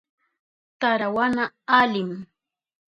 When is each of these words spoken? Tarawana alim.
Tarawana 0.79 1.45
alim. 1.79 2.11